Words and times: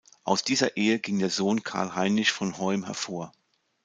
Aus 0.23 0.43
dieser 0.43 0.77
Ehe 0.77 0.97
ging 0.97 1.19
der 1.19 1.29
Sohn 1.29 1.61
Carl 1.61 1.93
Heinrich 1.93 2.31
von 2.31 2.57
Hoym 2.57 2.85
hervor. 2.85 3.31